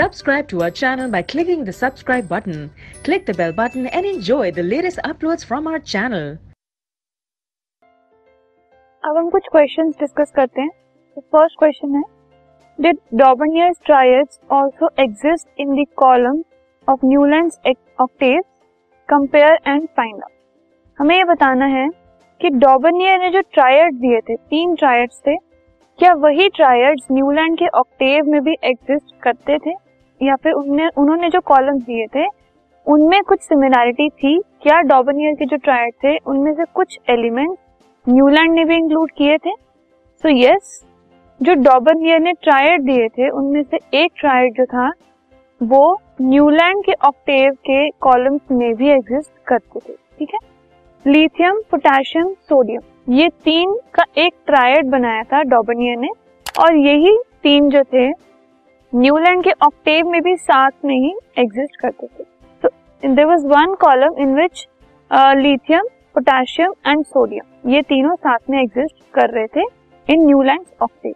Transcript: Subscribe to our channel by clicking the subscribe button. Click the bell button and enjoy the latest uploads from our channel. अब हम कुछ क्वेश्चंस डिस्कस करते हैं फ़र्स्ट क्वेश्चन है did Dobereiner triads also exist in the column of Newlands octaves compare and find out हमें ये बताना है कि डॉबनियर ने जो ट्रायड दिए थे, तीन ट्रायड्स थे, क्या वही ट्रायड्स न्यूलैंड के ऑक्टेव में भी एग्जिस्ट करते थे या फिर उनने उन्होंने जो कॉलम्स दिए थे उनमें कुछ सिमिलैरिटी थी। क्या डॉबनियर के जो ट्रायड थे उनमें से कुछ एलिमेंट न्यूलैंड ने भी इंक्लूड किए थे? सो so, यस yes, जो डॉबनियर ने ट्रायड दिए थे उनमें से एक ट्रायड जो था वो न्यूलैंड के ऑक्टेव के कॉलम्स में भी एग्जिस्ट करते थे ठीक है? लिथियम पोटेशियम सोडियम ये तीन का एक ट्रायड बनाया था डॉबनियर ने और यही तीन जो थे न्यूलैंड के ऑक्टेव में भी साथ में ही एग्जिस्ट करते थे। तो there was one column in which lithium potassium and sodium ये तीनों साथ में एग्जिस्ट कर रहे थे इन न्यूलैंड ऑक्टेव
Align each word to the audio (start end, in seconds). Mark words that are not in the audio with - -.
Subscribe 0.00 0.48
to 0.48 0.62
our 0.62 0.70
channel 0.70 1.10
by 1.10 1.20
clicking 1.20 1.62
the 1.62 1.72
subscribe 1.74 2.26
button. 2.26 2.70
Click 3.04 3.26
the 3.26 3.34
bell 3.34 3.52
button 3.52 3.86
and 3.88 4.06
enjoy 4.06 4.50
the 4.50 4.62
latest 4.62 4.98
uploads 5.04 5.44
from 5.44 5.66
our 5.66 5.80
channel. 5.92 6.28
अब 9.04 9.16
हम 9.16 9.28
कुछ 9.30 9.48
क्वेश्चंस 9.52 9.94
डिस्कस 10.00 10.30
करते 10.36 10.60
हैं 10.60 10.70
फ़र्स्ट 11.34 11.58
क्वेश्चन 11.58 11.94
है 11.96 12.02
did 12.78 12.98
Dobereiner 13.18 13.72
triads 13.86 14.38
also 14.52 14.88
exist 15.02 15.60
in 15.60 15.74
the 15.74 15.86
column 15.96 16.42
of 16.88 17.04
Newlands 17.06 17.58
octaves 18.00 18.46
compare 19.08 19.58
and 19.66 19.86
find 19.96 20.22
out 20.22 20.32
हमें 20.98 21.14
ये 21.16 21.24
बताना 21.32 21.66
है 21.74 21.88
कि 22.40 22.50
डॉबनियर 22.64 23.18
ने 23.18 23.30
जो 23.30 23.40
ट्रायड 23.52 24.00
दिए 24.00 24.20
थे, 24.20 24.36
तीन 24.36 24.74
ट्रायड्स 24.76 25.20
थे, 25.26 25.36
क्या 25.98 26.12
वही 26.24 26.48
ट्रायड्स 26.56 27.06
न्यूलैंड 27.12 27.58
के 27.58 27.68
ऑक्टेव 27.78 28.32
में 28.32 28.40
भी 28.44 28.56
एग्जिस्ट 28.64 29.14
करते 29.22 29.58
थे 29.58 29.89
या 30.22 30.36
फिर 30.36 30.52
उनने 30.52 30.88
उन्होंने 30.96 31.28
जो 31.28 31.40
कॉलम्स 31.40 31.82
दिए 31.82 32.06
थे 32.06 32.26
उनमें 32.86 33.22
कुछ 33.22 33.40
सिमिलैरिटी 33.40 34.08
थी। 34.08 34.38
क्या 34.62 34.80
डॉबनियर 34.80 35.34
के 35.34 35.46
जो 35.46 35.56
ट्रायड 35.56 35.92
थे 36.04 36.16
उनमें 36.26 36.52
से 36.54 36.64
कुछ 36.74 36.98
एलिमेंट 37.08 37.58
न्यूलैंड 38.06 38.52
ने 38.52 38.64
भी 38.64 38.74
इंक्लूड 38.74 39.10
किए 39.10 39.36
थे? 39.36 39.50
सो 39.50 40.28
so, 40.28 40.34
यस 40.36 40.80
yes, 40.82 40.88
जो 41.40 41.54
डॉबनियर 41.54 42.20
ने 42.20 42.32
ट्रायड 42.32 42.82
दिए 42.82 43.08
थे 43.08 43.28
उनमें 43.30 43.62
से 43.62 43.78
एक 43.94 44.12
ट्रायड 44.16 44.54
जो 44.54 44.64
था 44.64 44.90
वो 45.60 45.98
न्यूलैंड 46.22 46.84
के 46.84 46.92
ऑक्टेव 46.92 47.52
के 47.52 47.88
कॉलम्स 47.90 48.40
में 48.50 48.74
भी 48.74 48.88
एग्जिस्ट 48.88 49.30
करते 49.46 49.80
थे 49.80 49.92
ठीक 50.18 50.30
है? 50.34 50.38
लिथियम 51.06 51.60
पोटेशियम 51.70 52.32
सोडियम 52.48 53.14
ये 53.14 53.28
तीन 53.44 53.74
का 53.94 54.04
एक 54.18 54.34
ट्रायड 54.46 54.86
बनाया 54.86 55.22
था 55.22 55.42
डॉबनियर 55.42 55.96
ने 55.96 56.08
और 56.60 56.76
यही 56.76 57.16
तीन 57.42 57.68
जो 57.70 57.82
थे 57.84 58.29
न्यूलैंड 58.92 59.42
के 59.44 59.50
ऑक्टेव 59.62 60.08
में 60.10 60.20
भी 60.22 60.34
साथ 60.36 60.70
में 60.84 60.94
ही 60.94 61.12
एग्जिस्ट 61.38 61.76
करते 61.80 62.06
थे। 62.06 62.24
तो 62.62 62.68
there 63.04 63.26
was 63.26 63.46
one 63.46 63.74
column 63.80 64.18
in 64.22 64.34
which 64.34 64.66
lithium 65.36 65.86
potassium 66.14 66.72
and 66.86 67.04
sodium 67.04 67.70
ये 67.70 67.82
तीनों 67.82 68.14
साथ 68.16 68.50
में 68.50 68.60
एग्जिस्ट 68.62 69.02
कर 69.14 69.30
रहे 69.30 69.46
थे 69.46 69.64
इन 70.08 70.26
न्यूलैंड 70.26 70.64
ऑक्टेव 70.82 71.14